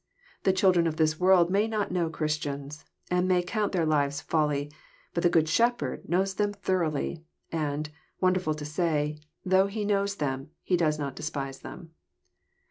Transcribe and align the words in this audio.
The 0.45 0.51
children 0.51 0.87
of 0.87 0.95
this 0.95 1.19
world 1.19 1.51
may 1.51 1.67
not 1.67 1.91
know 1.91 2.09
Christians, 2.09 2.85
and 3.11 3.27
may 3.27 3.43
coant 3.43 3.71
their 3.71 3.85
lives 3.85 4.19
folly; 4.19 4.71
bat 5.13 5.21
the 5.21 5.29
Good 5.29 5.47
Shepherd 5.47 6.09
knows 6.09 6.33
them 6.33 6.55
thoroughly^ 6.55 7.21
and, 7.51 7.87
wonderfal 8.19 8.57
to 8.57 8.65
say, 8.65 9.19
though 9.45 9.67
He 9.67 9.85
kiiows 9.85 10.17
them, 10.17 10.49
does 10.75 10.97
not 10.97 11.15
despise 11.15 11.59
them. 11.59 11.91